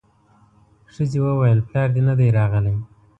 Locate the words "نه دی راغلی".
2.07-2.75